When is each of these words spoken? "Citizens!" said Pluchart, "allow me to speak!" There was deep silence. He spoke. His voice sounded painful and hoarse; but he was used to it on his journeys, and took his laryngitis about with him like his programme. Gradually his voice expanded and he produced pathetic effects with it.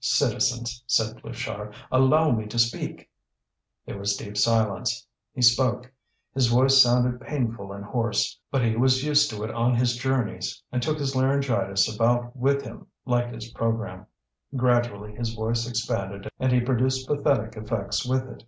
"Citizens!" 0.00 0.84
said 0.86 1.16
Pluchart, 1.22 1.72
"allow 1.90 2.30
me 2.32 2.44
to 2.44 2.58
speak!" 2.58 3.08
There 3.86 3.96
was 3.98 4.14
deep 4.14 4.36
silence. 4.36 5.06
He 5.32 5.40
spoke. 5.40 5.90
His 6.34 6.48
voice 6.48 6.82
sounded 6.82 7.18
painful 7.18 7.72
and 7.72 7.82
hoarse; 7.82 8.38
but 8.50 8.62
he 8.62 8.76
was 8.76 9.02
used 9.02 9.30
to 9.30 9.42
it 9.42 9.50
on 9.50 9.74
his 9.74 9.96
journeys, 9.96 10.62
and 10.70 10.82
took 10.82 10.98
his 10.98 11.16
laryngitis 11.16 11.88
about 11.96 12.36
with 12.36 12.60
him 12.62 12.88
like 13.06 13.32
his 13.32 13.50
programme. 13.52 14.04
Gradually 14.54 15.14
his 15.14 15.32
voice 15.32 15.66
expanded 15.66 16.28
and 16.38 16.52
he 16.52 16.60
produced 16.60 17.06
pathetic 17.08 17.56
effects 17.56 18.04
with 18.04 18.28
it. 18.28 18.44